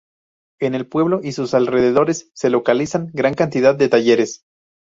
En 0.59 0.73
el 0.73 0.87
pueblo 0.89 1.19
y 1.21 1.33
sus 1.33 1.53
alrededores 1.53 2.31
se 2.33 2.49
localizan 2.49 3.11
gran 3.13 3.35
cantidad 3.35 3.75
de 3.75 3.87
talleres. 3.87 4.43